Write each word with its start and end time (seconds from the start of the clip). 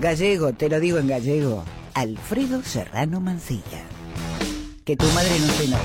Gallego, 0.00 0.52
te 0.52 0.68
lo 0.68 0.78
digo 0.78 0.98
en 0.98 1.08
gallego. 1.08 1.64
Alfredo 1.92 2.62
Serrano 2.62 3.20
Mancilla. 3.20 3.82
Que 4.84 4.96
tu 4.96 5.06
madre 5.06 5.40
no 5.40 5.52
se 5.52 5.66
note. 5.66 5.82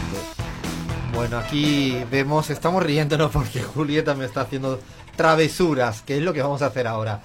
Bueno, 1.15 1.39
aquí 1.39 1.97
vemos, 2.11 2.51
estamos 2.51 2.83
riéndonos 2.83 3.31
porque 3.31 3.63
Julieta 3.75 4.13
me 4.13 4.25
está 4.25 4.41
haciendo 4.41 4.79
travesuras, 5.15 6.03
que 6.03 6.17
es 6.17 6.21
lo 6.21 6.31
que 6.31 6.43
vamos 6.43 6.61
a 6.61 6.67
hacer 6.67 6.85
ahora. 6.85 7.23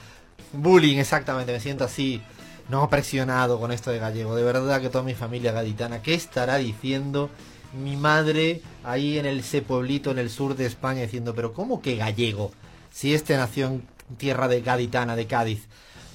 Bullying, 0.55 0.97
exactamente, 0.97 1.53
me 1.53 1.61
siento 1.61 1.85
así, 1.85 2.23
no 2.71 2.89
presionado 2.89 3.61
con 3.61 3.71
esto 3.71 3.91
de 3.91 3.99
gallego. 3.99 4.35
De 4.35 4.43
verdad 4.43 4.81
que 4.81 4.89
toda 4.89 5.05
mi 5.05 5.15
familia 5.15 5.53
gaditana, 5.53 6.01
¿qué 6.01 6.15
estará 6.15 6.57
diciendo 6.57 7.29
mi 7.75 7.97
madre 7.97 8.63
ahí 8.83 9.19
en 9.19 9.27
el 9.27 9.41
ese 9.41 9.61
pueblito 9.61 10.11
en 10.11 10.19
el 10.19 10.31
sur 10.31 10.57
de 10.57 10.65
España 10.65 11.03
diciendo, 11.03 11.35
pero 11.35 11.53
¿cómo 11.53 11.83
que 11.83 11.97
gallego? 11.97 12.51
Si 12.91 13.13
este 13.13 13.37
nació 13.37 13.67
en 13.67 13.83
tierra 14.17 14.49
de 14.49 14.63
gaditana, 14.63 15.17
de 15.17 15.27
Cádiz. 15.27 15.69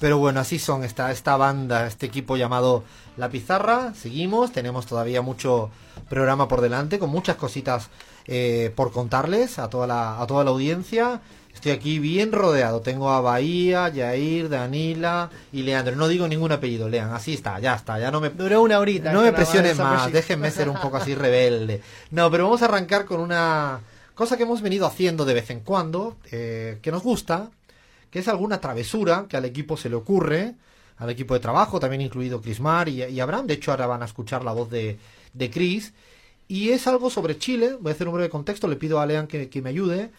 Pero 0.04 0.18
bueno, 0.18 0.38
así 0.38 0.58
son 0.58 0.84
esta, 0.84 1.10
esta 1.10 1.38
banda, 1.38 1.86
este 1.86 2.04
equipo 2.04 2.36
llamado 2.36 2.84
La 3.16 3.30
Pizarra. 3.30 3.94
Seguimos, 3.94 4.52
tenemos 4.52 4.84
todavía 4.84 5.22
mucho 5.22 5.70
programa 6.10 6.46
por 6.46 6.60
delante, 6.60 6.98
con 6.98 7.08
muchas 7.08 7.36
cositas 7.36 7.88
eh, 8.26 8.70
por 8.76 8.92
contarles 8.92 9.58
a 9.58 9.70
toda, 9.70 9.86
la, 9.86 10.20
a 10.20 10.26
toda 10.26 10.44
la 10.44 10.50
audiencia. 10.50 11.22
Estoy 11.54 11.72
aquí 11.72 12.00
bien 12.00 12.32
rodeado. 12.32 12.82
Tengo 12.82 13.12
a 13.12 13.22
Bahía, 13.22 13.88
Yair, 13.88 14.50
Danila 14.50 15.30
y 15.54 15.62
Leandro. 15.62 15.96
No 15.96 16.06
digo 16.06 16.28
ningún 16.28 16.52
apellido, 16.52 16.86
lean. 16.90 17.14
Así 17.14 17.32
está, 17.32 17.58
ya 17.58 17.74
está. 17.74 17.98
Ya 17.98 18.10
no 18.10 18.20
me. 18.20 18.28
Duró 18.28 18.60
una 18.60 18.80
horita. 18.80 19.10
No 19.10 19.22
me 19.22 19.32
presionen 19.32 19.74
más. 19.78 20.12
Déjenme 20.12 20.50
ser 20.50 20.68
un 20.68 20.76
poco 20.76 20.98
así 20.98 21.14
rebelde. 21.14 21.80
No, 22.10 22.30
pero 22.30 22.44
vamos 22.44 22.60
a 22.60 22.66
arrancar 22.66 23.06
con 23.06 23.20
una 23.20 23.80
cosa 24.14 24.36
que 24.36 24.42
hemos 24.42 24.60
venido 24.60 24.86
haciendo 24.86 25.24
de 25.24 25.32
vez 25.32 25.48
en 25.48 25.60
cuando, 25.60 26.14
eh, 26.30 26.78
que 26.82 26.90
nos 26.90 27.02
gusta, 27.02 27.48
que 28.14 28.20
es 28.20 28.28
alguna 28.28 28.60
travesura 28.60 29.26
que 29.28 29.36
al 29.36 29.44
equipo 29.44 29.76
se 29.76 29.88
le 29.90 29.96
ocurre, 29.96 30.54
al 30.98 31.10
equipo 31.10 31.34
de 31.34 31.40
trabajo, 31.40 31.80
también 31.80 32.00
incluido 32.00 32.40
Crismar 32.40 32.88
y, 32.88 33.02
y 33.02 33.18
Abraham. 33.18 33.48
De 33.48 33.54
hecho, 33.54 33.72
ahora 33.72 33.88
van 33.88 34.02
a 34.02 34.04
escuchar 34.04 34.44
la 34.44 34.52
voz 34.52 34.70
de, 34.70 34.98
de 35.32 35.50
Chris. 35.50 35.92
Y 36.46 36.68
es 36.68 36.86
algo 36.86 37.10
sobre 37.10 37.38
Chile. 37.38 37.76
Voy 37.80 37.90
a 37.90 37.94
hacer 37.96 38.06
un 38.06 38.14
breve 38.14 38.28
contexto. 38.30 38.68
Le 38.68 38.76
pido 38.76 39.00
a 39.00 39.06
Lean 39.06 39.26
que, 39.26 39.48
que 39.48 39.60
me 39.62 39.70
ayude. 39.70 40.10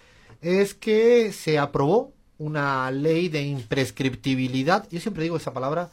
Es 0.41 0.73
que 0.73 1.31
se 1.31 1.57
aprobó 1.57 2.11
una 2.37 2.91
ley 2.91 3.29
de 3.29 3.43
imprescriptibilidad. 3.43 4.85
Yo 4.91 4.99
siempre 4.99 5.23
digo 5.23 5.37
esa 5.37 5.53
palabra. 5.53 5.89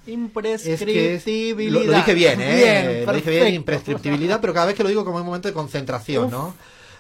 Es 0.67 0.81
que 0.83 1.15
es- 1.15 1.27
Imprescriptibilidad. 1.27 1.85
lo, 1.85 1.93
lo 1.93 1.97
dije 1.99 2.15
bien, 2.15 2.41
¿eh? 2.41 2.57
Bien, 2.57 3.07
lo 3.07 3.13
dije 3.13 3.31
bien, 3.31 3.55
imprescriptibilidad, 3.55 4.41
pero 4.41 4.53
cada 4.53 4.67
vez 4.67 4.75
que 4.75 4.83
lo 4.83 4.89
digo 4.89 5.05
como 5.05 5.19
un 5.19 5.25
momento 5.27 5.47
de 5.49 5.55
concentración, 5.55 6.31
¿no? 6.31 6.55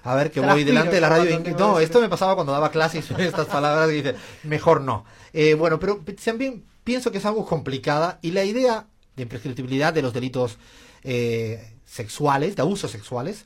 A 0.05 0.15
ver, 0.15 0.31
que 0.31 0.41
voy 0.41 0.65
delante 0.65 0.95
de 0.97 1.01
la 1.01 1.09
radio. 1.09 1.31
y- 1.31 1.55
No, 1.55 1.77
que 1.79 1.85
esto 1.85 2.01
me 2.01 2.09
pasaba 2.09 2.35
cuando 2.35 2.53
daba 2.53 2.71
clases 2.71 3.11
estas 3.19 3.47
palabras 3.47 3.91
y 3.91 3.95
dice, 3.95 4.17
mejor 4.45 4.81
no. 4.81 5.05
Eh, 5.33 5.55
bueno, 5.55 5.79
pero 5.79 6.03
también 6.25 6.65
pienso 6.85 7.11
que 7.13 7.19
es 7.19 7.25
algo 7.27 7.47
complicada 7.47 8.19
y 8.23 8.33
la 8.33 8.45
idea 8.45 8.87
de 9.17 9.23
imprescriptibilidad 9.23 9.93
de 9.93 10.03
los 10.03 10.13
delitos 10.13 10.59
eh, 11.05 11.75
sexuales, 11.85 12.57
de 12.57 12.63
abusos 12.63 12.91
sexuales, 12.91 13.45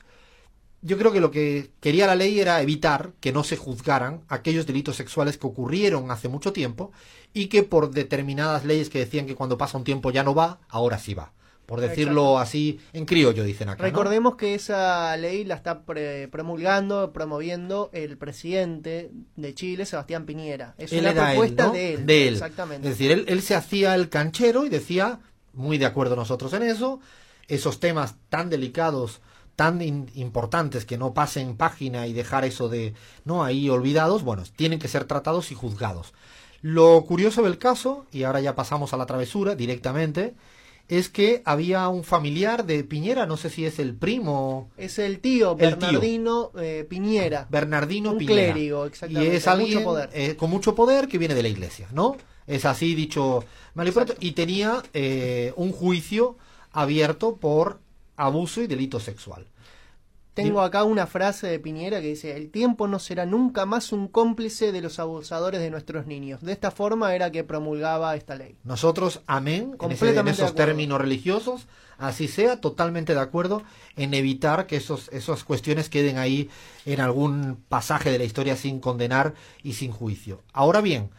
yo 0.81 0.97
creo 0.97 1.11
que 1.11 1.19
lo 1.19 1.31
que 1.31 1.71
quería 1.81 2.07
la 2.07 2.15
ley 2.15 2.39
era 2.39 2.61
evitar 2.61 3.11
que 3.19 3.31
no 3.33 3.43
se 3.43 3.57
juzgaran 3.57 4.21
aquellos 4.29 4.65
delitos 4.67 4.95
sexuales 4.95 5.37
que 5.37 5.47
ocurrieron 5.47 6.11
hace 6.11 6.27
mucho 6.29 6.53
tiempo 6.53 6.91
y 7.33 7.47
que 7.47 7.63
por 7.63 7.89
determinadas 7.91 8.63
leyes 8.63 8.89
que 8.89 8.99
decían 8.99 9.25
que 9.25 9.35
cuando 9.35 9.57
pasa 9.57 9.77
un 9.77 9.83
tiempo 9.83 10.11
ya 10.11 10.23
no 10.23 10.33
va, 10.35 10.59
ahora 10.69 10.97
sí 10.99 11.13
va. 11.13 11.33
Por 11.67 11.81
decirlo 11.81 12.39
así, 12.39 12.79
en 12.93 13.05
criollo 13.05 13.43
dicen 13.43 13.67
acá. 13.69 13.83
¿no? 13.83 13.89
Recordemos 13.89 14.35
que 14.37 14.55
esa 14.55 15.15
ley 15.17 15.43
la 15.43 15.53
está 15.55 15.81
pre- 15.83 16.27
promulgando, 16.29 17.11
promoviendo 17.13 17.89
el 17.93 18.17
presidente 18.17 19.11
de 19.35 19.53
Chile, 19.53 19.85
Sebastián 19.85 20.25
Piñera. 20.25 20.73
Es 20.77 20.93
Él 20.93 21.01
una 21.01 21.09
él, 21.11 21.15
propuesta 21.17 21.65
¿no? 21.67 21.73
de 21.73 21.93
él. 21.93 22.05
De 22.05 22.27
él. 22.29 22.33
Exactamente. 22.35 22.87
Es 22.87 22.97
decir, 22.97 23.11
él, 23.11 23.25
él 23.27 23.41
se 23.41 23.53
hacía 23.53 23.93
el 23.95 24.07
canchero 24.09 24.65
y 24.65 24.69
decía, 24.69 25.19
muy 25.53 25.77
de 25.77 25.85
acuerdo 25.85 26.15
nosotros 26.15 26.53
en 26.53 26.63
eso, 26.63 27.01
esos 27.49 27.81
temas 27.81 28.15
tan 28.29 28.49
delicados, 28.49 29.19
tan 29.57 29.81
in- 29.81 30.09
importantes 30.15 30.85
que 30.85 30.97
no 30.97 31.13
pasen 31.13 31.57
página 31.57 32.07
y 32.07 32.13
dejar 32.13 32.45
eso 32.45 32.69
de, 32.69 32.93
no, 33.25 33.43
ahí 33.43 33.69
olvidados, 33.69 34.23
bueno, 34.23 34.43
tienen 34.55 34.79
que 34.79 34.87
ser 34.87 35.03
tratados 35.03 35.51
y 35.51 35.55
juzgados. 35.55 36.13
Lo 36.61 37.03
curioso 37.05 37.43
del 37.43 37.57
caso, 37.57 38.05
y 38.13 38.23
ahora 38.23 38.39
ya 38.39 38.55
pasamos 38.55 38.93
a 38.93 38.97
la 38.97 39.05
travesura 39.05 39.53
directamente, 39.55 40.33
es 40.89 41.09
que 41.09 41.41
había 41.45 41.87
un 41.89 42.03
familiar 42.03 42.65
de 42.65 42.83
Piñera, 42.83 43.25
no 43.25 43.35
sé 43.37 43.49
si 43.49 43.65
es 43.65 43.77
el 43.79 43.93
primo, 43.95 44.69
Es 44.77 44.99
el 44.99 45.19
tío 45.19 45.51
El 45.59 45.77
tío. 45.77 45.87
Bernardino 45.87 46.51
eh, 46.59 46.85
Piñera. 46.89 47.47
Bernardino 47.49 48.11
Un 48.11 48.17
Piñera. 48.19 48.53
clérigo, 48.53 48.85
Y 48.85 48.87
exactamente, 48.87 49.35
es 49.35 49.43
con 49.43 49.53
alguien 49.53 49.73
mucho 49.73 49.83
poder. 49.85 50.09
eh, 50.13 50.35
con 50.37 50.49
mucho 50.49 50.75
poder 50.75 51.07
que 51.07 51.17
viene 51.17 51.35
de 51.35 51.43
la 51.43 51.49
iglesia, 51.49 51.87
¿no? 51.91 52.15
Es 52.47 52.63
así 52.65 52.95
dicho 52.95 53.43
mal 53.75 53.87
y 53.87 53.91
pronto. 53.91 54.13
Y 54.21 54.31
tenía 54.31 54.81
eh, 54.93 55.51
un 55.57 55.73
juicio 55.73 56.37
abierto 56.71 57.35
por 57.35 57.79
abuso 58.15 58.61
y 58.61 58.67
delito 58.67 58.99
sexual. 59.01 59.45
Tengo 60.43 60.61
acá 60.61 60.83
una 60.83 61.07
frase 61.07 61.47
de 61.47 61.59
Piñera 61.59 61.99
que 62.01 62.07
dice, 62.07 62.35
el 62.37 62.49
tiempo 62.49 62.87
no 62.87 62.99
será 62.99 63.25
nunca 63.25 63.65
más 63.65 63.91
un 63.91 64.07
cómplice 64.07 64.71
de 64.71 64.81
los 64.81 64.99
abusadores 64.99 65.59
de 65.59 65.69
nuestros 65.69 66.05
niños. 66.07 66.41
De 66.41 66.51
esta 66.53 66.71
forma 66.71 67.13
era 67.15 67.31
que 67.31 67.43
promulgaba 67.43 68.15
esta 68.15 68.35
ley. 68.35 68.55
Nosotros, 68.63 69.21
amén, 69.27 69.71
en, 69.73 69.91
ese- 69.91 70.05
en 70.21 70.27
esos 70.29 70.55
términos 70.67 71.01
religiosos, 71.01 71.67
así 71.97 72.27
sea, 72.27 72.61
totalmente 72.61 73.13
de 73.13 73.19
acuerdo 73.19 73.63
en 73.95 74.13
evitar 74.13 74.67
que 74.67 74.77
esos, 74.77 75.09
esas 75.11 75.43
cuestiones 75.43 75.89
queden 75.89 76.17
ahí 76.17 76.49
en 76.85 77.01
algún 77.01 77.57
pasaje 77.67 78.11
de 78.11 78.19
la 78.19 78.23
historia 78.23 78.55
sin 78.55 78.79
condenar 78.79 79.33
y 79.63 79.73
sin 79.73 79.91
juicio. 79.91 80.41
Ahora 80.53 80.81
bien, 80.81 81.09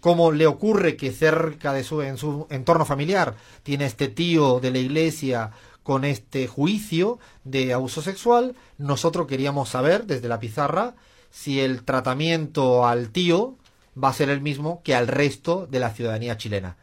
como 0.00 0.30
le 0.30 0.46
ocurre 0.46 0.96
que 0.96 1.10
cerca 1.10 1.72
de 1.72 1.82
su, 1.82 2.02
en 2.02 2.18
su 2.18 2.46
entorno 2.50 2.84
familiar 2.84 3.34
tiene 3.62 3.86
este 3.86 4.08
tío 4.08 4.60
de 4.60 4.70
la 4.70 4.78
iglesia 4.78 5.50
con 5.86 6.04
este 6.04 6.48
juicio 6.48 7.20
de 7.44 7.72
abuso 7.72 8.02
sexual, 8.02 8.56
nosotros 8.76 9.28
queríamos 9.28 9.68
saber 9.68 10.04
desde 10.04 10.26
la 10.26 10.40
pizarra 10.40 10.96
si 11.30 11.60
el 11.60 11.84
tratamiento 11.84 12.88
al 12.88 13.10
tío 13.10 13.56
va 13.96 14.08
a 14.08 14.12
ser 14.12 14.28
el 14.28 14.40
mismo 14.40 14.82
que 14.82 14.96
al 14.96 15.06
resto 15.06 15.68
de 15.70 15.78
la 15.78 15.90
ciudadanía 15.90 16.38
chilena. 16.38 16.76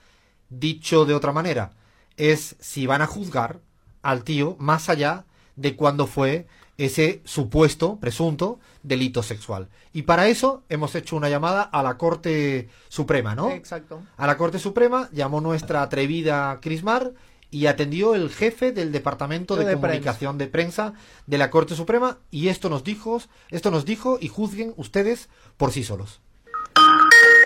Dicho 0.50 1.04
de 1.04 1.16
otra 1.16 1.34
manera, 1.34 1.74
es 2.16 2.56
si 2.62 2.88
van 2.88 3.02
a 3.02 3.08
juzgar 3.08 3.60
al 4.04 4.24
tío 4.24 4.56
más 4.58 4.88
allá 4.88 5.26
de 5.58 5.76
cuándo 5.76 6.08
fue 6.08 6.48
ese 6.78 7.22
supuesto, 7.26 7.98
presunto, 8.00 8.62
delito 8.84 9.22
sexual. 9.22 9.68
Y 9.92 10.04
para 10.04 10.30
eso 10.30 10.64
hemos 10.70 10.96
hecho 10.96 11.18
una 11.18 11.28
llamada 11.28 11.62
a 11.62 11.84
la 11.84 11.98
Corte 11.98 12.70
Suprema, 12.88 13.36
¿no? 13.36 13.52
Exacto. 13.52 14.02
A 14.16 14.28
la 14.28 14.38
Corte 14.38 14.60
Suprema 14.60 15.10
llamó 15.12 15.42
nuestra 15.42 15.82
atrevida 15.82 16.58
Crismar 16.62 17.12
y 17.54 17.68
atendió 17.68 18.16
el 18.16 18.32
jefe 18.32 18.72
del 18.72 18.92
Departamento 18.92 19.56
de, 19.56 19.66
De 19.66 19.76
Comunicación 19.76 20.38
de 20.38 20.48
Prensa 20.48 20.94
de 21.28 21.38
la 21.38 21.52
Corte 21.52 21.76
Suprema 21.76 22.18
y 22.32 22.48
esto 22.50 22.70
nos 22.70 22.84
dijo, 22.84 23.22
esto 23.50 23.70
nos 23.70 23.86
dijo 23.86 24.18
y 24.20 24.28
juzguen 24.28 24.74
ustedes 24.76 25.30
por 25.58 25.72
sí 25.72 25.84
solos. 25.84 26.20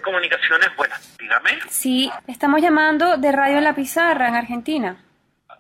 Comunicaciones, 0.04 0.70
buenas, 0.78 1.18
dígame. 1.20 1.50
Sí, 1.70 2.10
estamos 2.28 2.62
llamando 2.62 3.18
de 3.18 3.32
Radio 3.34 3.60
La 3.60 3.76
Pizarra 3.76 4.30
en 4.30 4.36
Argentina. 4.36 5.04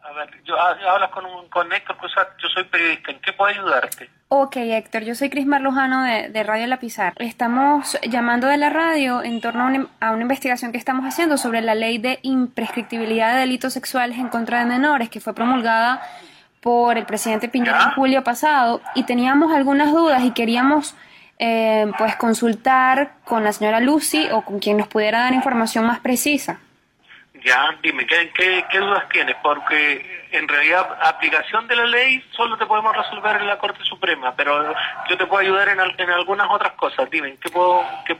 A 0.07 0.13
ver, 0.13 0.29
yo, 0.45 0.57
ah, 0.57 0.73
hablas 0.89 1.09
con, 1.09 1.25
un, 1.25 1.49
con 1.49 1.71
Héctor 1.71 1.97
Cruzat, 1.97 2.29
yo 2.41 2.47
soy 2.47 2.63
periodista, 2.63 3.11
¿en 3.11 3.19
qué 3.19 3.33
puedo 3.33 3.51
ayudarte? 3.51 4.09
Ok, 4.29 4.55
Héctor, 4.55 5.03
yo 5.03 5.15
soy 5.15 5.29
Crismar 5.29 5.59
Lujano 5.59 6.01
de, 6.03 6.29
de 6.29 6.43
Radio 6.43 6.65
La 6.67 6.79
Pizarra. 6.79 7.15
Estamos 7.19 7.99
llamando 8.03 8.47
de 8.47 8.55
la 8.55 8.69
radio 8.69 9.21
en 9.21 9.41
torno 9.41 9.63
a 9.63 9.67
una, 9.67 9.87
a 9.99 10.11
una 10.11 10.21
investigación 10.21 10.71
que 10.71 10.77
estamos 10.77 11.05
haciendo 11.05 11.37
sobre 11.37 11.59
la 11.59 11.75
ley 11.75 11.97
de 11.97 12.19
imprescriptibilidad 12.21 13.33
de 13.33 13.41
delitos 13.41 13.73
sexuales 13.73 14.17
en 14.17 14.29
contra 14.29 14.59
de 14.59 14.65
menores 14.65 15.09
que 15.09 15.19
fue 15.19 15.33
promulgada 15.33 16.01
por 16.61 16.97
el 16.97 17.05
presidente 17.05 17.49
Piñera 17.49 17.77
¿Ya? 17.77 17.85
en 17.87 17.91
julio 17.91 18.23
pasado 18.23 18.81
y 18.95 19.03
teníamos 19.03 19.53
algunas 19.53 19.91
dudas 19.91 20.23
y 20.23 20.31
queríamos 20.31 20.95
eh, 21.37 21.91
pues 21.97 22.15
consultar 22.15 23.15
con 23.25 23.43
la 23.43 23.51
señora 23.51 23.81
Lucy 23.81 24.29
o 24.31 24.41
con 24.43 24.59
quien 24.59 24.77
nos 24.77 24.87
pudiera 24.87 25.19
dar 25.19 25.33
información 25.33 25.85
más 25.85 25.99
precisa. 25.99 26.59
Ya, 27.47 27.79
dime, 27.81 28.05
¿qué, 28.05 28.29
qué, 28.35 28.65
qué 28.69 28.77
dudas 28.79 29.07
tienes? 29.07 29.37
Porque 29.41 30.27
en 30.31 30.49
realidad 30.49 30.85
aplicación 31.01 31.65
de 31.69 31.77
la 31.77 31.85
ley 31.85 32.21
solo 32.35 32.57
te 32.57 32.65
podemos 32.65 32.93
resolver 32.93 33.37
en 33.37 33.47
la 33.47 33.57
Corte 33.57 33.81
Suprema, 33.85 34.35
pero 34.35 34.75
yo 35.09 35.17
te 35.17 35.25
puedo 35.25 35.39
ayudar 35.41 35.69
en, 35.69 35.79
en 35.79 36.09
algunas 36.09 36.47
otras 36.51 36.73
cosas. 36.73 37.09
Dime, 37.09 37.37
¿qué, 37.39 37.49
puedo, 37.49 37.85
qué, 38.05 38.17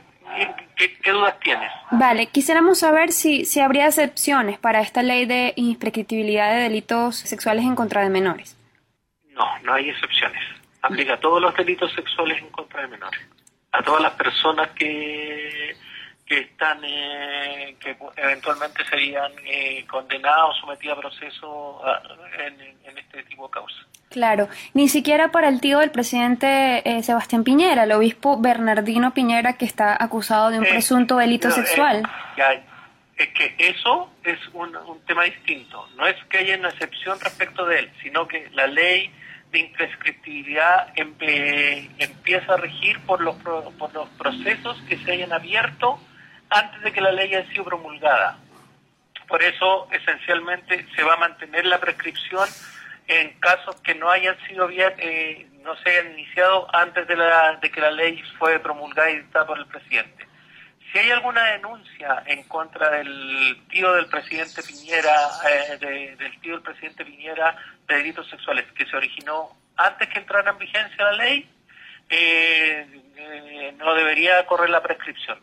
qué, 0.76 0.98
qué 0.98 1.10
dudas 1.10 1.38
tienes? 1.40 1.70
Vale, 1.90 2.28
quisiéramos 2.28 2.78
saber 2.78 3.12
si, 3.12 3.44
si 3.44 3.60
habría 3.60 3.86
excepciones 3.88 4.58
para 4.58 4.80
esta 4.80 5.02
ley 5.02 5.26
de 5.26 5.52
imprescriptibilidad 5.56 6.50
de 6.54 6.62
delitos 6.62 7.18
sexuales 7.18 7.66
en 7.66 7.74
contra 7.74 8.00
de 8.00 8.08
menores. 8.08 8.56
No, 9.32 9.46
no 9.58 9.74
hay 9.74 9.90
excepciones. 9.90 10.42
Aplica 10.80 11.14
a 11.14 11.20
todos 11.20 11.42
los 11.42 11.54
delitos 11.54 11.92
sexuales 11.92 12.38
en 12.38 12.48
contra 12.48 12.80
de 12.80 12.88
menores. 12.88 13.20
A 13.72 13.82
todas 13.82 14.00
las 14.00 14.12
personas 14.12 14.68
que, 14.70 15.76
que 16.28 16.40
están, 16.40 16.78
eh, 16.84 17.74
que 17.80 17.96
eventualmente 18.16 18.84
serían 18.84 19.32
eh, 19.46 19.84
condenadas 19.88 20.50
o 20.50 20.54
sometidas 20.60 20.98
a 20.98 21.00
proceso 21.00 21.80
en, 22.46 22.60
en 22.84 22.98
este 22.98 23.22
tipo 23.22 23.46
de 23.46 23.52
causas. 23.52 23.86
Claro, 24.10 24.48
ni 24.74 24.88
siquiera 24.88 25.30
para 25.30 25.48
el 25.48 25.60
tío 25.60 25.78
del 25.78 25.90
presidente 25.90 26.82
eh, 26.88 27.02
Sebastián 27.02 27.44
Piñera, 27.44 27.84
el 27.84 27.92
obispo 27.92 28.38
Bernardino 28.40 29.14
Piñera, 29.14 29.54
que 29.56 29.64
está 29.64 29.96
acusado 30.02 30.50
de 30.50 30.58
un 30.58 30.66
Eh, 30.66 30.70
presunto 30.70 31.16
delito 31.16 31.48
no, 31.48 31.54
eh, 31.54 31.56
sexual. 31.56 32.02
ya, 32.36 32.52
es 33.16 33.28
que 33.30 33.54
eso 33.58 34.10
es 34.24 34.38
un, 34.52 34.76
un 34.76 35.00
tema 35.06 35.24
distinto. 35.24 35.88
No 35.96 36.06
es 36.06 36.16
que 36.26 36.38
haya 36.38 36.56
una 36.58 36.68
excepción 36.68 37.18
respecto 37.20 37.64
de 37.66 37.78
él, 37.80 37.90
sino 38.02 38.28
que 38.28 38.48
la 38.52 38.66
ley 38.66 39.10
de 39.50 39.58
imprescriptibilidad 39.60 40.94
empe- 40.94 41.88
empieza 41.98 42.52
a 42.52 42.56
regir 42.58 43.00
por 43.00 43.20
los, 43.22 43.34
pro- 43.36 43.70
por 43.78 43.92
los 43.94 44.08
procesos 44.10 44.78
que 44.88 44.98
se 44.98 45.12
hayan 45.12 45.32
abierto 45.32 45.98
antes 46.50 46.80
de 46.82 46.92
que 46.92 47.00
la 47.00 47.12
ley 47.12 47.34
haya 47.34 47.48
sido 47.50 47.64
promulgada. 47.64 48.38
Por 49.26 49.42
eso, 49.42 49.88
esencialmente, 49.92 50.86
se 50.96 51.02
va 51.02 51.14
a 51.14 51.18
mantener 51.18 51.66
la 51.66 51.78
prescripción 51.78 52.48
en 53.06 53.38
casos 53.40 53.76
que 53.82 53.94
no 53.94 54.10
hayan 54.10 54.36
sido 54.46 54.66
bien, 54.66 54.92
eh, 54.98 55.46
no 55.62 55.76
se 55.76 55.90
hayan 55.90 56.12
iniciado 56.12 56.66
antes 56.74 57.06
de, 57.06 57.16
la, 57.16 57.56
de 57.56 57.70
que 57.70 57.80
la 57.80 57.90
ley 57.90 58.22
fue 58.38 58.58
promulgada 58.58 59.10
y 59.10 59.16
dictada 59.18 59.46
por 59.46 59.58
el 59.58 59.66
presidente. 59.66 60.26
Si 60.90 60.98
hay 60.98 61.10
alguna 61.10 61.44
denuncia 61.52 62.22
en 62.26 62.42
contra 62.44 62.88
del 62.90 63.58
tío 63.68 63.92
del 63.92 64.06
presidente 64.06 64.62
Piñera, 64.62 65.14
eh, 65.50 65.76
de- 65.78 66.16
del 66.16 66.40
tío 66.40 66.54
del 66.54 66.62
presidente 66.62 67.04
Piñera 67.04 67.54
de 67.86 67.94
delitos 67.96 68.26
sexuales 68.30 68.64
que 68.72 68.86
se 68.86 68.96
originó 68.96 69.50
antes 69.76 70.08
que 70.08 70.18
entrara 70.18 70.50
en 70.50 70.58
vigencia 70.58 71.04
la 71.04 71.12
ley, 71.12 71.46
eh, 72.08 72.86
eh, 73.16 73.74
no 73.76 73.94
debería 73.94 74.44
correr 74.46 74.70
la 74.70 74.82
prescripción. 74.82 75.38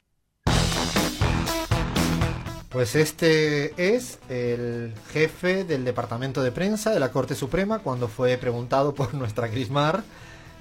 Pues 2.76 2.98
este 2.98 3.96
es 3.96 4.20
el 4.28 4.94
jefe 5.14 5.64
del 5.64 5.86
departamento 5.86 6.44
de 6.44 6.52
prensa 6.52 6.92
de 6.92 7.00
la 7.00 7.10
Corte 7.10 7.34
Suprema 7.34 7.80
cuando 7.80 8.10
fue 8.10 8.38
preguntado 8.38 8.94
por 8.94 9.14
nuestra 9.14 9.50
Crismar. 9.50 10.04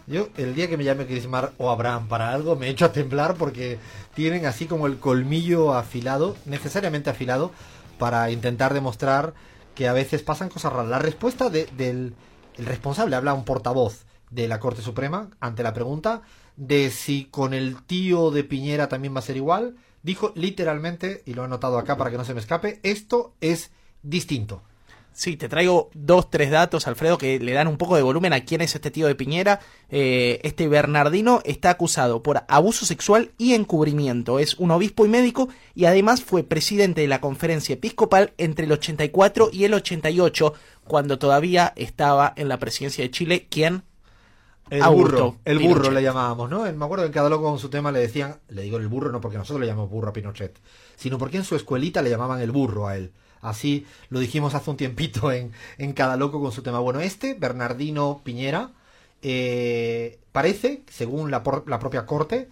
Yo, 0.07 0.29
el 0.37 0.55
día 0.55 0.69
que 0.69 0.77
me 0.77 0.85
llame 0.85 1.09
Crismar 1.09 1.51
o 1.59 1.73
Abraham 1.73 2.07
para 2.07 2.31
algo, 2.31 2.55
me 2.55 2.69
echo 2.69 2.85
a 2.85 2.93
temblar 2.93 3.35
porque 3.35 3.81
tienen 4.15 4.47
así 4.47 4.67
como 4.67 4.87
el 4.87 5.01
colmillo 5.01 5.75
afilado, 5.75 6.37
necesariamente 6.47 7.11
afilado, 7.11 7.51
para 7.99 8.31
intentar 8.31 8.75
demostrar 8.75 9.35
que 9.75 9.89
a 9.89 9.93
veces 9.93 10.23
pasan 10.23 10.51
cosas 10.51 10.73
raras. 10.73 10.91
La 10.91 11.01
respuesta 11.01 11.51
de- 11.51 11.67
del 11.77 12.15
el 12.57 12.67
responsable, 12.67 13.17
habla 13.17 13.35
un 13.35 13.45
portavoz 13.45 14.05
de 14.31 14.47
la 14.47 14.61
Corte 14.61 14.83
Suprema 14.83 15.31
ante 15.41 15.65
la 15.65 15.75
pregunta 15.75 16.23
de 16.57 16.93
si 16.93 17.25
con 17.25 17.55
el 17.55 17.83
tío 17.83 18.31
de 18.31 18.45
Piñera 18.45 18.89
también 18.89 19.17
va 19.17 19.19
a 19.19 19.23
ser 19.23 19.37
igual, 19.37 19.75
dijo 20.05 20.33
literalmente, 20.37 21.23
y 21.27 21.35
lo 21.35 21.43
he 21.43 21.47
anotado 21.47 21.79
acá 21.79 21.97
para 21.97 22.11
que 22.11 22.17
no 22.17 22.25
se 22.25 22.35
me 22.35 22.41
escape, 22.41 22.79
esto 22.85 23.35
es 23.41 23.73
distinto. 24.03 24.63
Sí, 25.15 25.37
te 25.37 25.49
traigo 25.49 25.91
dos, 25.95 26.29
tres 26.29 26.51
datos, 26.51 26.89
Alfredo, 26.89 27.19
que 27.19 27.39
le 27.39 27.53
dan 27.53 27.69
un 27.69 27.79
poco 27.79 27.95
de 27.95 28.03
volumen 28.03 28.33
a 28.33 28.45
quién 28.45 28.61
es 28.61 28.75
este 28.75 28.91
tío 28.91 29.07
de 29.07 29.15
Piñera. 29.15 29.61
Eh, 29.89 30.41
este 30.43 30.67
Bernardino 30.67 31.41
está 31.45 31.71
acusado 31.71 32.21
por 32.23 32.43
abuso 32.49 32.85
sexual 32.85 33.31
y 33.39 33.55
encubrimiento. 33.55 34.41
Es 34.41 34.55
un 34.55 34.73
obispo 34.73 35.07
y 35.07 35.09
médico 35.09 35.49
y 35.73 35.85
además 35.85 36.25
fue 36.25 36.43
presidente 36.43 37.03
de 37.03 37.09
la 37.09 37.21
conferencia 37.21 37.75
episcopal 37.75 38.35
entre 38.39 38.67
el 38.67 38.73
84 38.73 39.51
y 39.53 39.65
el 39.65 39.75
88, 39.75 40.53
cuando 40.83 41.17
todavía 41.17 41.73
estaba 41.77 42.33
en 42.37 42.49
la 42.49 42.59
presidencia 42.59 43.05
de 43.05 43.13
Chile. 43.13 43.47
¿Quién? 43.49 43.85
El 44.71 44.89
burro, 44.89 45.37
el 45.45 45.59
burro 45.59 45.91
le 45.91 46.03
llamábamos, 46.03 46.51
¿no? 46.51 46.63
Me 46.73 46.85
acuerdo 46.85 47.05
que 47.05 47.09
en 47.09 47.13
cada 47.13 47.29
loco 47.29 47.45
con 47.45 47.59
su 47.59 47.69
tema 47.69 47.93
le 47.93 48.01
decían, 48.01 48.39
le 48.49 48.63
digo 48.63 48.79
el 48.79 48.89
burro 48.89 49.13
no 49.13 49.21
porque 49.21 49.37
nosotros 49.39 49.61
le 49.61 49.67
llamamos 49.67 49.91
burro 49.91 50.09
a 50.09 50.13
Pinochet, 50.13 50.59
sino 50.97 51.19
porque 51.19 51.37
en 51.37 51.45
su 51.45 51.55
escuelita 51.55 52.03
le 52.03 52.11
llamaban 52.11 52.41
el 52.41 52.51
burro 52.51 52.87
a 52.89 52.97
él. 52.97 53.13
Así 53.41 53.87
lo 54.09 54.21
dijimos 54.21 54.55
hace 54.55 54.71
un 54.71 54.77
tiempito 54.79 55.31
en, 55.33 55.53
en 55.79 55.93
cada 55.93 56.17
loco 56.17 56.41
con 56.41 56.51
su 56.53 56.63
tema. 56.63 56.81
Bueno, 56.81 57.01
este, 57.01 57.35
Bernardino 57.35 58.23
Piñera, 58.25 58.73
eh, 59.23 60.19
parece, 60.33 60.83
según 60.91 61.31
la, 61.31 61.43
por- 61.43 61.69
la 61.69 61.79
propia 61.79 62.07
corte, 62.07 62.49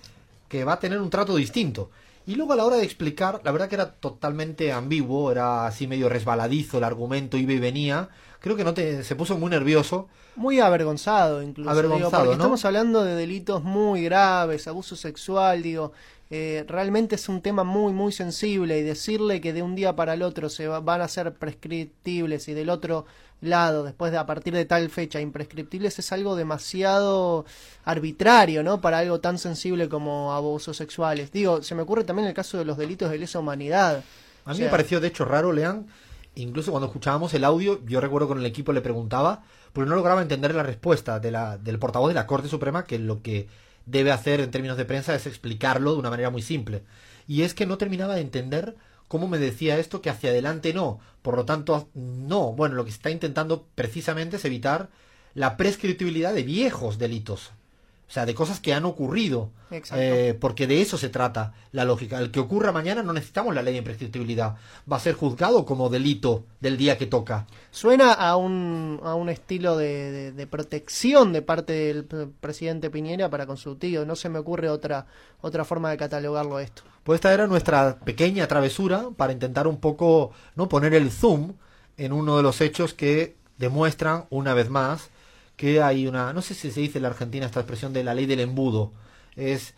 que 0.48 0.64
va 0.64 0.74
a 0.74 0.80
tener 0.80 1.00
un 1.00 1.10
trato 1.10 1.34
distinto. 1.36 1.90
Y 2.26 2.34
luego 2.36 2.52
a 2.52 2.56
la 2.56 2.64
hora 2.64 2.76
de 2.76 2.84
explicar, 2.84 3.40
la 3.44 3.50
verdad 3.52 3.68
que 3.68 3.74
era 3.76 3.92
totalmente 3.92 4.72
ambiguo, 4.72 5.32
era 5.32 5.66
así 5.66 5.86
medio 5.86 6.08
resbaladizo 6.08 6.78
el 6.78 6.84
argumento, 6.84 7.36
iba 7.36 7.52
y 7.52 7.58
venía. 7.58 8.08
Creo 8.40 8.56
que 8.56 8.64
no 8.64 8.74
te, 8.74 9.02
se 9.04 9.16
puso 9.16 9.36
muy 9.38 9.50
nervioso. 9.50 10.08
Muy 10.34 10.60
avergonzado, 10.60 11.42
incluso. 11.42 11.70
Avergonzado, 11.70 12.00
digo, 12.08 12.10
porque 12.10 12.26
¿no? 12.28 12.32
estamos 12.44 12.64
hablando 12.64 13.04
de 13.04 13.14
delitos 13.16 13.62
muy 13.62 14.04
graves, 14.04 14.66
abuso 14.68 14.96
sexual, 14.96 15.62
digo. 15.62 15.92
eh, 16.30 16.64
realmente 16.66 17.16
es 17.16 17.28
un 17.28 17.42
tema 17.42 17.62
muy, 17.64 17.92
muy 17.92 18.10
sensible 18.12 18.78
y 18.78 18.82
decirle 18.82 19.40
que 19.42 19.52
de 19.52 19.62
un 19.62 19.74
día 19.74 19.94
para 19.94 20.14
el 20.14 20.22
otro 20.22 20.48
se 20.48 20.66
va- 20.66 20.80
van 20.80 21.02
a 21.02 21.08
ser 21.08 21.34
prescriptibles 21.34 22.48
y 22.48 22.54
del 22.54 22.70
otro 22.70 23.04
lado, 23.42 23.84
después 23.84 24.12
de 24.12 24.18
a 24.18 24.24
partir 24.24 24.54
de 24.54 24.64
tal 24.64 24.88
fecha, 24.88 25.20
imprescriptibles, 25.20 25.98
es 25.98 26.12
algo 26.12 26.36
demasiado 26.36 27.44
arbitrario, 27.84 28.62
¿no? 28.62 28.80
Para 28.80 28.98
algo 28.98 29.20
tan 29.20 29.38
sensible 29.38 29.88
como 29.88 30.32
abusos 30.32 30.76
sexuales. 30.76 31.32
Digo, 31.32 31.62
se 31.62 31.74
me 31.74 31.82
ocurre 31.82 32.04
también 32.04 32.28
el 32.28 32.34
caso 32.34 32.56
de 32.56 32.64
los 32.64 32.78
delitos 32.78 33.10
de 33.10 33.18
lesa 33.18 33.40
humanidad. 33.40 34.04
A 34.44 34.50
mí 34.50 34.54
O 34.54 34.54
sea, 34.54 34.64
me 34.66 34.70
pareció 34.70 35.00
de 35.00 35.08
hecho 35.08 35.24
raro, 35.24 35.52
Lean, 35.52 35.86
incluso 36.36 36.70
cuando 36.70 36.86
escuchábamos 36.86 37.34
el 37.34 37.44
audio, 37.44 37.84
yo 37.84 38.00
recuerdo 38.00 38.28
con 38.28 38.38
el 38.38 38.46
equipo 38.46 38.72
le 38.72 38.80
preguntaba, 38.80 39.42
porque 39.72 39.88
no 39.88 39.96
lograba 39.96 40.22
entender 40.22 40.54
la 40.54 40.62
respuesta 40.62 41.20
de 41.20 41.30
la, 41.30 41.58
del 41.58 41.78
portavoz 41.78 42.08
de 42.08 42.14
la 42.14 42.26
Corte 42.26 42.48
Suprema, 42.48 42.84
que 42.84 42.98
lo 42.98 43.22
que 43.22 43.48
debe 43.86 44.12
hacer 44.12 44.40
en 44.40 44.50
términos 44.50 44.76
de 44.76 44.84
prensa 44.84 45.14
es 45.14 45.26
explicarlo 45.26 45.92
de 45.92 45.98
una 45.98 46.10
manera 46.10 46.30
muy 46.30 46.42
simple. 46.42 46.84
Y 47.26 47.42
es 47.42 47.54
que 47.54 47.66
no 47.66 47.78
terminaba 47.78 48.14
de 48.14 48.20
entender 48.20 48.76
cómo 49.12 49.28
me 49.28 49.38
decía 49.38 49.78
esto 49.78 50.00
que 50.00 50.08
hacia 50.08 50.30
adelante 50.30 50.72
no. 50.72 50.98
Por 51.20 51.36
lo 51.36 51.44
tanto, 51.44 51.90
no. 51.92 52.54
Bueno, 52.54 52.76
lo 52.76 52.86
que 52.86 52.92
se 52.92 52.96
está 52.96 53.10
intentando 53.10 53.66
precisamente 53.74 54.36
es 54.36 54.44
evitar 54.46 54.88
la 55.34 55.58
prescriptibilidad 55.58 56.32
de 56.32 56.44
viejos 56.44 56.96
delitos. 56.96 57.50
O 58.12 58.14
sea, 58.14 58.26
de 58.26 58.34
cosas 58.34 58.60
que 58.60 58.74
han 58.74 58.84
ocurrido. 58.84 59.48
Eh, 59.96 60.36
porque 60.38 60.66
de 60.66 60.82
eso 60.82 60.98
se 60.98 61.08
trata 61.08 61.54
la 61.70 61.86
lógica. 61.86 62.18
El 62.18 62.30
que 62.30 62.40
ocurra 62.40 62.70
mañana 62.70 63.02
no 63.02 63.14
necesitamos 63.14 63.54
la 63.54 63.62
ley 63.62 63.72
de 63.72 63.78
imprescriptibilidad. 63.78 64.56
Va 64.90 64.98
a 64.98 65.00
ser 65.00 65.14
juzgado 65.14 65.64
como 65.64 65.88
delito 65.88 66.44
del 66.60 66.76
día 66.76 66.98
que 66.98 67.06
toca. 67.06 67.46
Suena 67.70 68.12
a 68.12 68.36
un, 68.36 69.00
a 69.02 69.14
un 69.14 69.30
estilo 69.30 69.78
de, 69.78 70.10
de- 70.12 70.32
de 70.32 70.46
protección 70.46 71.32
de 71.32 71.40
parte 71.40 71.72
del 71.72 72.04
presidente 72.38 72.90
Piñera 72.90 73.30
para 73.30 73.46
con 73.46 73.56
su 73.56 73.76
tío. 73.76 74.04
No 74.04 74.14
se 74.14 74.28
me 74.28 74.38
ocurre 74.38 74.68
otra, 74.68 75.06
otra 75.40 75.64
forma 75.64 75.90
de 75.90 75.96
catalogarlo 75.96 76.58
esto. 76.60 76.82
Pues 77.04 77.16
esta 77.16 77.32
era 77.32 77.46
nuestra 77.46 77.98
pequeña 78.04 78.46
travesura 78.46 79.06
para 79.16 79.32
intentar 79.32 79.66
un 79.66 79.78
poco 79.78 80.32
no 80.54 80.68
poner 80.68 80.92
el 80.92 81.10
zoom 81.10 81.54
en 81.96 82.12
uno 82.12 82.36
de 82.36 82.42
los 82.42 82.60
hechos 82.60 82.92
que 82.92 83.36
demuestran 83.56 84.26
una 84.28 84.52
vez 84.52 84.68
más 84.68 85.08
que 85.62 85.80
hay 85.80 86.08
una 86.08 86.32
no 86.32 86.42
sé 86.42 86.54
si 86.54 86.72
se 86.72 86.80
dice 86.80 86.98
en 86.98 87.02
la 87.02 87.10
Argentina 87.10 87.46
esta 87.46 87.60
expresión 87.60 87.92
de 87.92 88.02
la 88.02 88.14
ley 88.14 88.26
del 88.26 88.40
embudo 88.40 88.90
es 89.36 89.74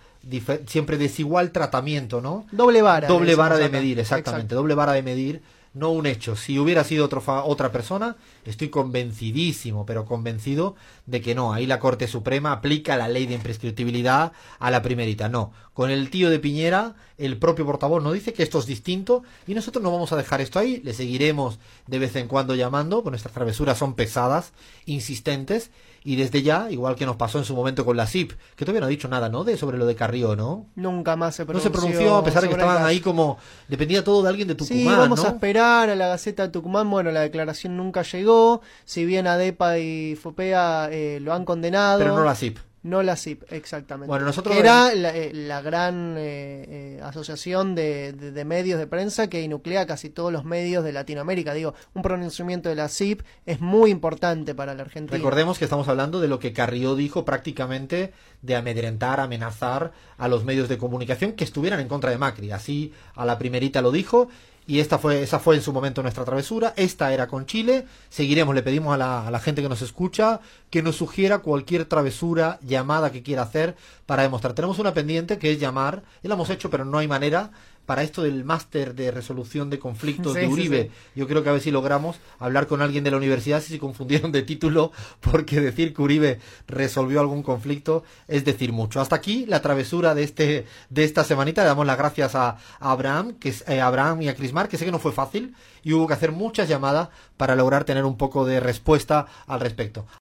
siempre 0.67 0.97
desigual 0.97 1.51
tratamiento 1.51 2.23
no 2.23 2.47
Doble 2.53 2.81
vara. 2.81 3.07
doble 3.07 3.35
vara 3.35 3.59
de 3.59 3.69
medir 3.69 3.99
exactamente 3.99 4.47
Exacto. 4.47 4.55
doble 4.57 4.75
vara 4.75 4.93
de 4.95 5.03
medir 5.03 5.43
no 5.75 5.91
un 5.91 6.07
hecho. 6.07 6.37
Si 6.37 6.59
hubiera 6.59 6.85
sido 6.85 7.05
otro 7.05 7.21
fa- 7.21 7.45
otra 7.45 7.71
persona 7.73 8.17
estoy 8.45 8.69
convencidísimo 8.69 9.85
pero 9.87 10.05
convencido 10.05 10.77
de 11.07 11.21
que 11.21 11.35
no. 11.35 11.53
Ahí 11.53 11.67
la 11.67 11.81
Corte 11.81 12.09
Suprema 12.09 12.53
aplica 12.53 12.97
la 12.97 13.09
ley 13.09 13.27
de 13.27 13.35
imprescriptibilidad 13.35 14.33
a 14.59 14.71
la 14.71 14.83
primerita. 14.83 15.29
No. 15.29 15.53
Con 15.73 15.91
el 15.91 16.11
tío 16.11 16.31
de 16.31 16.39
Piñera 16.39 16.95
el 17.19 17.37
propio 17.39 17.67
portavoz 17.67 18.03
nos 18.03 18.15
dice 18.15 18.33
que 18.33 18.43
esto 18.43 18.59
es 18.59 18.67
distinto 18.67 19.23
y 19.47 19.55
nosotros 19.55 19.83
no 19.83 19.91
vamos 19.93 20.13
a 20.13 20.17
dejar 20.17 20.41
esto 20.41 20.59
ahí. 20.59 20.81
Le 20.85 20.95
seguiremos 20.95 21.59
de 21.87 21.99
vez 21.99 22.15
en 22.17 22.29
cuando 22.29 22.55
llamando 22.55 23.03
pues 23.03 23.11
nuestras 23.11 23.35
travesuras 23.35 23.77
son 23.79 23.95
pesadas 23.95 24.53
insistentes 24.87 25.71
y 26.07 26.17
desde 26.17 26.43
ya 26.43 26.71
igual 26.71 26.97
que 26.97 27.07
nos 27.07 27.17
pasó 27.17 27.39
en 27.39 27.45
su 27.47 27.55
momento 27.57 27.85
con 27.85 27.97
la 27.97 28.07
CIP 28.07 28.33
que 28.57 28.65
todavía 28.65 28.81
no 28.81 28.87
ha 28.87 28.91
dicho 28.91 29.09
nada 29.09 29.31
no 29.31 29.43
de 29.43 29.57
sobre 29.57 29.79
lo 29.79 29.87
de 29.87 29.95
Carrió 29.97 30.37
no 30.37 30.67
Nunca 30.77 31.17
más 31.17 31.35
se 31.35 31.43
no 31.43 31.47
pronunció. 31.47 31.71
se 31.73 31.79
pronunció 31.79 32.17
a 32.17 32.23
pesar 32.25 32.43
de 32.43 32.49
que 32.49 32.55
estaban 32.55 32.85
ahí 32.85 33.01
como 33.01 33.39
dependía 33.69 34.05
todo 34.05 34.23
de 34.23 34.29
alguien 34.29 34.47
de 34.49 34.55
Tucumán, 34.55 34.83
Sí, 34.83 34.85
vamos 34.87 35.21
¿no? 35.21 35.27
a 35.27 35.29
esperar 35.31 35.89
a 35.89 35.97
la 35.97 36.09
Gaceta 36.09 36.43
de 36.45 36.49
Tucumán. 36.51 36.91
Bueno, 36.91 37.11
la 37.11 37.21
declaración 37.23 37.77
nunca 37.77 38.03
llegó. 38.03 38.61
Si 38.85 39.05
bien 39.07 39.27
ADEPA 39.27 39.79
y 39.79 40.15
FOPEA 40.17 40.89
eh, 40.93 41.19
lo 41.23 41.33
han 41.33 41.45
condenado. 41.45 41.99
Pero 41.99 42.15
no 42.17 42.25
la 42.25 42.35
CIP. 42.35 42.59
No 42.85 43.03
la 43.03 43.17
CIP, 43.17 43.51
exactamente. 43.51 44.07
Bueno, 44.09 44.27
nosotros 44.27 44.55
era 44.57 44.95
la, 44.95 45.17
eh, 45.17 45.33
la 45.33 45.63
gran 45.63 46.17
eh, 46.19 46.65
eh, 46.69 47.01
asociación 47.03 47.75
de, 47.75 48.13
de- 48.13 48.31
de 48.31 48.45
medios 48.45 48.79
de 48.79 48.87
prensa 48.87 49.29
que 49.31 49.49
nuclea 49.49 49.87
casi 49.87 50.11
todos 50.11 50.31
los 50.31 50.45
medios 50.45 50.85
de 50.85 50.93
Latinoamérica. 50.93 51.55
Digo, 51.55 51.73
un 51.95 52.03
pronunciamiento 52.03 52.69
de 52.69 52.75
la 52.75 52.89
CIP 52.89 53.23
es 53.47 53.61
muy 53.63 53.91
importante 53.91 54.55
para 54.55 54.75
la 54.75 54.83
Argentina. 54.83 55.17
Recordemos 55.17 55.59
que 55.59 55.65
estamos 55.65 55.89
hablando 55.89 56.21
de 56.21 56.29
lo 56.29 56.39
que 56.39 56.53
Carrió 56.53 56.95
dijo 56.95 57.25
prácticamente 57.25 58.13
de 58.43 58.55
amedrentar, 58.55 59.19
amenazar 59.19 59.93
a 60.19 60.29
los 60.29 60.45
medios 60.45 60.69
de 60.69 60.77
comunicación 60.77 61.33
que 61.33 61.45
estuvieran 61.45 61.81
en 61.81 61.89
contra 61.89 62.11
de 62.11 62.19
Macri. 62.19 62.53
Así 62.53 62.93
a 63.15 63.25
la 63.25 63.39
primerita 63.39 63.81
lo 63.81 63.93
dijo 63.93 64.29
y 64.67 64.81
esta 64.81 64.99
fue, 64.99 65.23
esa 65.23 65.39
fue 65.39 65.57
en 65.57 65.63
su 65.63 65.73
momento 65.73 66.03
nuestra 66.03 66.25
travesura. 66.25 66.73
Esta 66.77 67.13
era 67.13 67.27
con 67.27 67.45
Chile. 67.45 67.87
Seguiremos, 68.09 68.55
le 68.55 68.63
pedimos 68.63 68.95
a 68.95 69.31
la, 69.31 69.41
gente 69.41 69.61
que 69.61 69.69
nos 69.69 69.83
escucha 69.83 70.41
que 70.71 70.83
nos 70.83 70.97
sugiera 70.97 71.39
cualquier 71.41 71.85
travesura, 71.85 72.59
llamada 72.63 73.13
que 73.13 73.23
quiera 73.23 73.43
hacer 73.43 73.77
para 74.07 74.23
demostrar. 74.23 74.55
Tenemos 74.55 74.79
una 74.79 74.95
pendiente 74.95 75.39
que 75.39 75.53
es 75.53 75.61
llamar, 75.61 76.03
ya 76.23 76.29
la 76.29 76.35
hemos 76.35 76.49
hecho, 76.49 76.71
pero 76.71 76.85
no 76.85 76.99
hay 76.99 77.09
manera. 77.09 77.51
Para 77.87 78.03
esto 78.03 78.23
del 78.23 78.45
máster 78.45 78.95
de 78.95 79.11
resolución 79.11 79.71
de 79.71 79.79
conflictos 79.79 80.35
Sí, 80.35 80.41
de 80.41 80.47
Uribe, 80.49 80.83
sí. 80.85 80.91
yo 81.21 81.27
creo 81.29 81.43
que 81.43 81.49
a 81.51 81.53
ver 81.53 81.61
si 81.61 81.71
logramos 81.71 82.17
hablar 82.39 82.67
con 82.67 82.81
alguien 82.83 83.05
de 83.05 83.11
la 83.11 83.17
universidad 83.19 83.61
si 83.63 83.73
se 83.73 83.79
confundieron 83.79 84.33
de 84.33 84.43
título, 84.43 84.93
porque 85.21 85.61
decir 85.61 85.93
que 85.95 86.03
Uribe 86.03 86.41
resolvió 86.67 87.21
algún 87.21 87.43
conflicto 87.43 88.05
es 88.29 88.45
decir 88.45 88.73
mucho. 88.73 89.01
Hasta 89.01 89.17
aquí 89.17 89.45
la 89.47 89.61
travesura 89.63 90.15
de 90.15 90.23
este 90.23 90.67
de 90.91 91.05
esta 91.05 91.25
semanita. 91.25 91.63
Le 91.63 91.69
damos 91.69 91.87
las 91.87 91.99
gracias 91.99 92.35
a, 92.35 92.51
a 92.81 92.91
Abraham, 92.91 93.35
que 93.39 93.51
es, 93.51 93.65
eh, 93.69 93.81
a 93.81 93.87
Abraham 93.87 94.23
y 94.23 94.29
a 94.29 94.35
Crismar, 94.35 94.69
que 94.69 94.79
sé 94.79 94.85
que 94.85 94.93
no 94.93 94.99
fue 94.99 95.13
fácil 95.13 95.55
y 95.83 95.93
hubo 95.93 96.07
que 96.07 96.15
hacer 96.15 96.33
muchas 96.33 96.69
llamadas 96.69 97.11
para 97.37 97.55
lograr 97.55 97.85
tener 97.85 98.05
un 98.05 98.17
poco 98.17 98.47
de 98.47 98.59
respuesta 98.61 99.27
al 99.47 99.61
respecto. 99.61 100.07